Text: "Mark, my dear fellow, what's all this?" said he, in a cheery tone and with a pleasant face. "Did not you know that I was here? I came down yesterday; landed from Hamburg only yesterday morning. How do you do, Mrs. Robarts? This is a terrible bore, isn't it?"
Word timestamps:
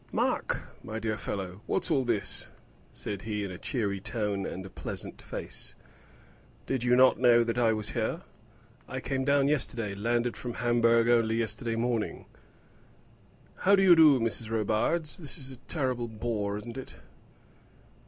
"Mark, 0.11 0.63
my 0.83 0.97
dear 0.97 1.15
fellow, 1.15 1.61
what's 1.67 1.91
all 1.91 2.03
this?" 2.03 2.47
said 2.91 3.21
he, 3.21 3.43
in 3.43 3.51
a 3.51 3.59
cheery 3.59 3.99
tone 3.99 4.47
and 4.47 4.63
with 4.63 4.71
a 4.71 4.73
pleasant 4.73 5.21
face. 5.21 5.75
"Did 6.65 6.83
not 6.87 7.17
you 7.17 7.21
know 7.21 7.43
that 7.43 7.59
I 7.59 7.71
was 7.73 7.89
here? 7.91 8.23
I 8.87 8.99
came 8.99 9.25
down 9.25 9.47
yesterday; 9.47 9.93
landed 9.93 10.35
from 10.35 10.55
Hamburg 10.55 11.07
only 11.07 11.35
yesterday 11.35 11.75
morning. 11.75 12.25
How 13.57 13.75
do 13.75 13.83
you 13.83 13.95
do, 13.95 14.19
Mrs. 14.19 14.49
Robarts? 14.49 15.17
This 15.17 15.37
is 15.37 15.51
a 15.51 15.57
terrible 15.67 16.07
bore, 16.07 16.57
isn't 16.57 16.79
it?" 16.79 16.95